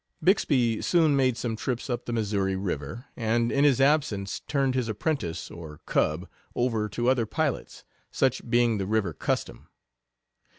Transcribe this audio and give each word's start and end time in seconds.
Bixby 0.23 0.81
soon 0.81 1.15
made 1.15 1.37
some 1.37 1.55
trips 1.55 1.87
up 1.87 2.05
the 2.05 2.11
Missouri 2.11 2.55
River, 2.55 3.05
and 3.15 3.51
in 3.51 3.63
his 3.63 3.79
absence 3.79 4.39
turned 4.47 4.73
his 4.73 4.89
apprentice, 4.89 5.51
or 5.51 5.79
"cub," 5.85 6.27
over 6.55 6.89
to 6.89 7.07
other 7.07 7.27
pilots, 7.27 7.83
such 8.09 8.49
being 8.49 8.79
the 8.79 8.87
river 8.87 9.13
custom. 9.13 9.67